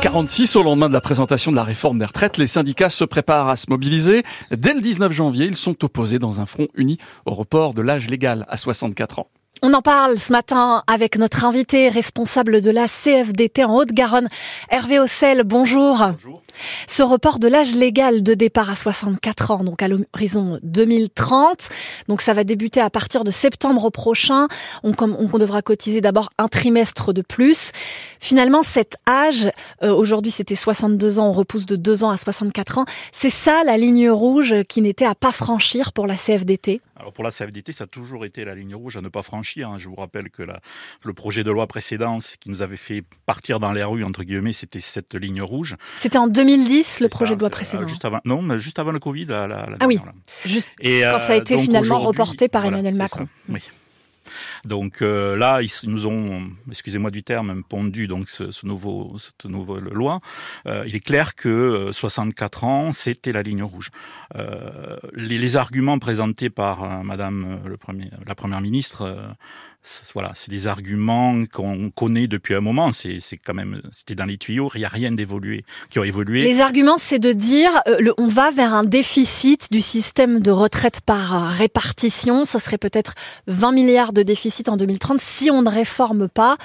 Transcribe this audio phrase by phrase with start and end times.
[0.00, 3.48] 46 au lendemain de la présentation de la réforme des retraites, les syndicats se préparent
[3.48, 4.22] à se mobiliser.
[4.50, 8.08] Dès le 19 janvier, ils sont opposés dans un front uni au report de l'âge
[8.08, 9.28] légal à 64 ans.
[9.62, 14.28] On en parle ce matin avec notre invité responsable de la CFDT en Haute-Garonne,
[14.70, 15.42] Hervé Ossel.
[15.44, 15.98] Bonjour.
[15.98, 16.40] Bonjour.
[16.86, 21.68] Ce report de l'âge légal de départ à 64 ans, donc à l'horizon 2030.
[22.08, 24.48] Donc ça va débuter à partir de septembre prochain.
[24.82, 27.72] On, on devra cotiser d'abord un trimestre de plus.
[28.18, 29.50] Finalement, cet âge,
[29.82, 32.86] euh, aujourd'hui c'était 62 ans, on repousse de 2 ans à 64 ans.
[33.12, 37.24] C'est ça la ligne rouge qui n'était à pas franchir pour la CFDT alors pour
[37.24, 39.70] la CFDT, ça a toujours été la ligne rouge à ne pas franchir.
[39.70, 39.78] Hein.
[39.78, 40.60] Je vous rappelle que la,
[41.02, 44.52] le projet de loi précédent qui nous avait fait partir dans les rues, entre guillemets,
[44.52, 45.76] c'était cette ligne rouge.
[45.96, 48.98] C'était en 2010, le projet de loi précédent juste avant, Non, mais juste avant le
[48.98, 49.26] Covid.
[49.26, 49.98] La, la, ah oui,
[50.44, 53.26] juste Et, quand ça a euh, été finalement reporté par Emmanuel Macron.
[53.48, 53.62] Oui.
[54.64, 59.46] Donc euh, là, ils nous ont, excusez-moi du terme, pondu donc ce, ce nouveau, cette
[59.46, 60.20] nouvelle loi.
[60.66, 63.90] Euh, il est clair que 64 euh, ans, c'était la ligne rouge.
[64.36, 69.34] Euh, les, les, arguments présentés par euh, Madame le premier, la première ministre
[70.12, 72.92] voilà, c'est des arguments qu'on connaît depuis un moment.
[72.92, 74.70] C'est quand même, c'était dans les tuyaux.
[74.74, 76.42] Il n'y a rien d'évolué, qui a évolué.
[76.42, 81.00] Les arguments, c'est de dire, euh, on va vers un déficit du système de retraite
[81.00, 82.44] par répartition.
[82.44, 83.14] Ce serait peut-être
[83.46, 86.58] 20 milliards de déficit en 2030 si on ne réforme pas,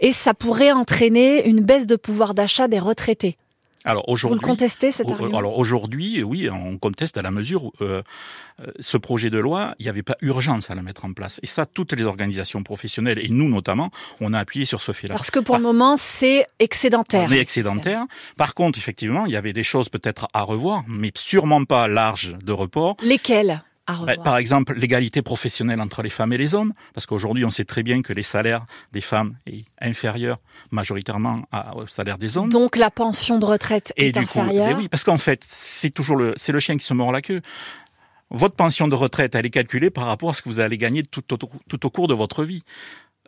[0.00, 3.36] et ça pourrait entraîner une baisse de pouvoir d'achat des retraités.
[3.84, 7.64] Alors aujourd'hui, vous le contestez cet argument Alors aujourd'hui, oui, on conteste à la mesure
[7.64, 8.02] où euh,
[8.60, 11.40] euh, ce projet de loi, il n'y avait pas urgence à le mettre en place.
[11.42, 15.14] Et ça, toutes les organisations professionnelles et nous notamment, on a appuyé sur ce fait-là.
[15.14, 17.26] Parce que pour le moment, c'est excédentaire.
[17.28, 18.04] On est excédentaire.
[18.36, 22.36] Par contre, effectivement, il y avait des choses peut-être à revoir, mais sûrement pas large
[22.44, 22.96] de report.
[23.02, 23.62] Lesquelles?
[24.06, 27.64] Bah, par exemple, l'égalité professionnelle entre les femmes et les hommes, parce qu'aujourd'hui, on sait
[27.64, 30.38] très bien que les salaires des femmes est inférieur
[30.70, 31.42] majoritairement
[31.74, 32.48] au salaire des hommes.
[32.48, 34.76] Donc la pension de retraite est inférieure.
[34.78, 37.40] oui, parce qu'en fait, c'est toujours le, c'est le chien qui se mord la queue.
[38.30, 41.02] Votre pension de retraite, elle est calculée par rapport à ce que vous allez gagner
[41.02, 41.36] tout au,
[41.68, 42.62] tout au cours de votre vie.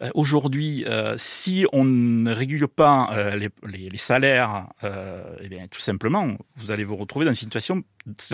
[0.01, 5.67] Euh, aujourd'hui, euh, si on ne régule pas euh, les, les, les, salaires, eh bien,
[5.69, 7.83] tout simplement, vous allez vous retrouver dans une situation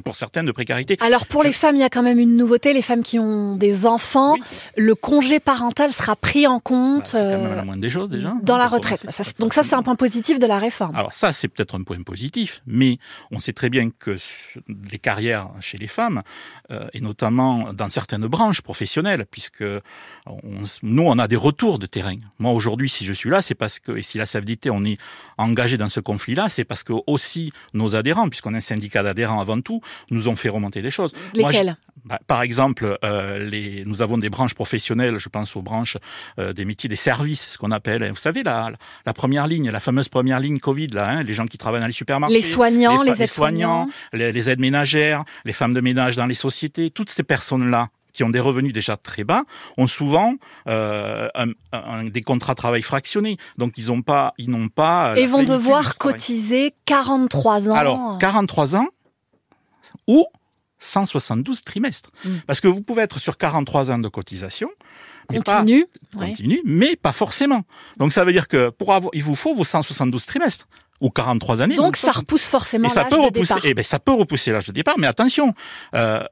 [0.04, 0.96] pour certaines de précarité.
[1.00, 2.72] Alors pour les femmes, il y a quand même une nouveauté.
[2.72, 4.36] Les femmes qui ont des enfants,
[4.76, 7.12] le congé parental sera pris en compte.
[7.12, 8.34] Bah, c'est quand même la moindre des choses déjà.
[8.42, 9.06] Dans la retraite.
[9.38, 10.94] donc ça, c'est un point positif de la réforme.
[10.96, 12.98] Alors ça, c'est peut-être un point positif, mais
[13.30, 14.16] on sait très bien que
[14.90, 16.22] les carrières chez les femmes,
[16.70, 19.64] euh, et notamment dans certaines branches professionnelles, puisque
[20.26, 20.38] on,
[20.82, 22.16] nous, on a des retours de terrain.
[22.38, 24.98] Moi, aujourd'hui, si je suis là, c'est parce que, et si la SAVDT, on est
[25.36, 29.40] engagé dans ce conflit-là, c'est parce que aussi nos adhérents, puisqu'on est un syndicat d'adhérents
[29.40, 29.80] avant tout,
[30.10, 31.12] nous ont fait remonter des choses.
[31.34, 31.76] Lesquelles?
[32.04, 35.98] Bah, Par exemple, euh, les, nous avons des branches professionnelles, je pense aux branches
[36.38, 38.70] euh, des métiers des services, ce qu'on appelle, vous savez, la,
[39.04, 41.86] la première ligne, la fameuse première ligne Covid, là, hein, les gens qui travaillent dans
[41.86, 42.36] les supermarchés.
[42.36, 43.88] Les soignants, les, aides-soignants.
[44.12, 48.24] Les, les aides ménagères, les femmes de ménage dans les sociétés, toutes ces personnes-là qui
[48.24, 49.44] ont des revenus déjà très bas,
[49.76, 50.34] ont souvent
[50.68, 51.28] euh,
[51.72, 53.36] un, des contrats de travail fractionnés.
[53.58, 55.14] Donc ils n'ont pas, ils n'ont pas.
[55.16, 57.74] Et vont devoir cotiser 43 ans.
[57.74, 58.88] Alors 43 ans,
[60.06, 60.26] ou
[60.78, 62.10] 172 trimestres.
[62.25, 62.31] Mm.
[62.47, 64.71] Parce que vous pouvez être sur 43 ans de cotisation.
[65.28, 65.87] Continue.
[66.16, 67.62] continue, mais pas forcément.
[67.98, 70.66] Donc ça veut dire que pour avoir, il vous faut vos 172 trimestres
[71.00, 71.75] ou 43 années.
[71.75, 73.59] Donc, ça repousse forcément l'âge de départ.
[73.65, 75.54] Eh ben, ça peut repousser l'âge de départ, mais attention,
[75.94, 76.25] euh,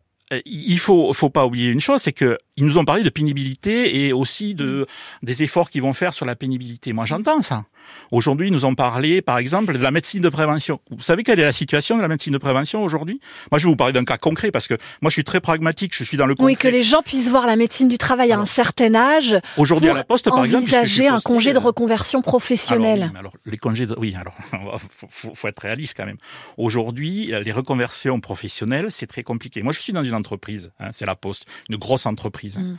[0.45, 4.07] il faut, faut pas oublier une chose, c'est que ils nous ont parlé de pénibilité
[4.07, 4.87] et aussi de
[5.23, 6.93] des efforts qu'ils vont faire sur la pénibilité.
[6.93, 7.65] Moi, j'entends ça.
[8.11, 10.81] Aujourd'hui, ils nous ont parlé, par exemple, de la médecine de prévention.
[10.91, 13.21] Vous savez quelle est la situation de la médecine de prévention aujourd'hui?
[13.53, 15.95] Moi, je vais vous parler d'un cas concret parce que moi, je suis très pragmatique.
[15.95, 16.53] Je suis dans le concret.
[16.53, 19.37] Oui, que les gens puissent voir la médecine du travail à un certain âge.
[19.57, 23.03] Aujourd'hui, à la poste, par exemple, envisager un congé de reconversion professionnelle.
[23.03, 23.95] Alors, oui, alors les congés, de...
[23.99, 24.35] oui, alors
[24.81, 26.19] faut, faut être réaliste quand même.
[26.57, 29.63] Aujourd'hui, les reconversions professionnelles, c'est très compliqué.
[29.63, 32.59] Moi, je suis dans une entreprise, hein, c'est la Poste, une grosse entreprise.
[32.59, 32.77] Mm.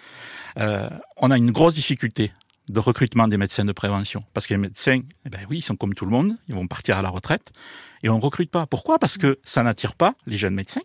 [0.59, 2.31] Euh, on a une grosse difficulté
[2.69, 4.23] de recrutement des médecins de prévention.
[4.33, 6.67] Parce que les médecins, eh ben oui, ils sont comme tout le monde, ils vont
[6.67, 7.51] partir à la retraite
[8.03, 8.65] et on recrute pas.
[8.65, 8.99] Pourquoi?
[8.99, 10.81] Parce que ça n'attire pas les jeunes médecins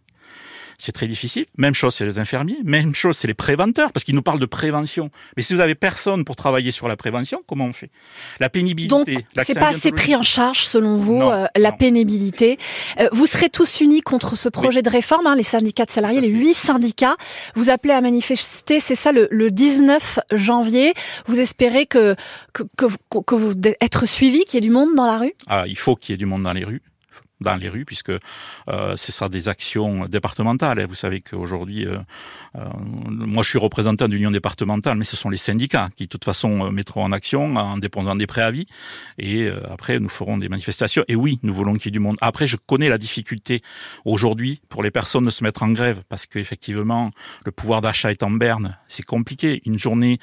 [0.78, 1.46] c'est très difficile.
[1.56, 2.58] Même chose, c'est les infirmiers.
[2.64, 5.10] Même chose, c'est les préventeurs, parce qu'ils nous parlent de prévention.
[5.36, 7.90] Mais si vous avez personne pour travailler sur la prévention, comment on fait?
[8.40, 8.94] La pénibilité.
[8.94, 9.08] Donc,
[9.46, 12.58] c'est pas assez pris en charge, selon vous, euh, la pénibilité.
[13.00, 16.20] Euh, vous serez tous unis contre ce projet de réforme, hein, les syndicats de salariés,
[16.20, 17.16] les huit syndicats.
[17.54, 20.94] Vous appelez à manifester, c'est ça, le, le, 19 janvier.
[21.26, 22.16] Vous espérez que
[22.52, 22.86] que, que,
[23.26, 25.34] que vous être suivi, qu'il y ait du monde dans la rue?
[25.46, 26.82] Ah, il faut qu'il y ait du monde dans les rues
[27.42, 30.84] dans les rues, puisque euh, ce sera des actions départementales.
[30.86, 31.98] Vous savez qu'aujourd'hui, euh,
[32.56, 32.64] euh,
[33.08, 36.70] moi je suis représentant d'union départementale, mais ce sont les syndicats qui de toute façon
[36.70, 38.66] mettront en action en déposant des préavis,
[39.18, 41.04] et après nous ferons des manifestations.
[41.08, 42.16] Et oui, nous voulons qu'il y ait du monde.
[42.20, 43.60] Après, je connais la difficulté
[44.04, 47.10] aujourd'hui pour les personnes de se mettre en grève, parce qu'effectivement,
[47.44, 49.60] le pouvoir d'achat est en berne, c'est compliqué.
[49.64, 50.18] Une journée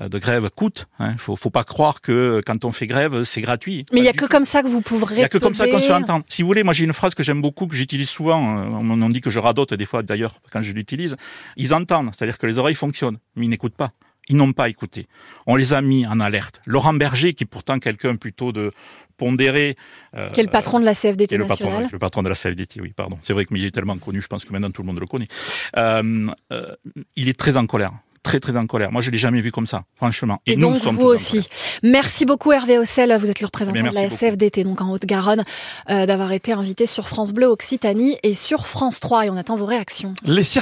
[0.00, 0.86] de grève coûte.
[1.00, 1.14] Il hein.
[1.18, 3.84] faut, faut pas croire que quand on fait grève, c'est gratuit.
[3.92, 5.16] Mais il y a que comme ça que vous pourrez.
[5.16, 6.24] Il y a que comme ça qu'on se fait entendre.
[6.28, 8.58] Si vous voulez, moi j'ai une phrase que j'aime beaucoup, que j'utilise souvent.
[8.58, 11.16] Euh, on dit que je radote des fois d'ailleurs quand je l'utilise.
[11.56, 13.92] Ils entendent, c'est-à-dire que les oreilles fonctionnent, mais ils n'écoutent pas.
[14.28, 15.06] Ils n'ont pas écouté.
[15.46, 16.60] On les a mis en alerte.
[16.66, 18.72] Laurent Berger, qui est pourtant quelqu'un plutôt de
[19.16, 19.76] pondéré.
[20.16, 22.80] Euh, qui est le patron de la CFDT le patron, le patron de la CFDT,
[22.80, 23.18] oui, pardon.
[23.22, 25.28] C'est vrai qu'il est tellement connu, je pense que maintenant tout le monde le connaît.
[25.76, 26.74] Euh, euh,
[27.14, 27.92] il est très en colère
[28.26, 28.90] très très en colère.
[28.90, 30.40] Moi, je l'ai jamais vu comme ça, franchement.
[30.46, 31.48] Et, nous, donc vous aussi.
[31.84, 35.44] Merci beaucoup Hervé Ossel, vous êtes le représentant eh de la SFDT, donc en Haute-Garonne,
[35.90, 39.26] euh, d'avoir été invité sur France Bleu Occitanie et sur France 3.
[39.26, 40.12] Et on attend vos réactions.
[40.24, 40.42] Les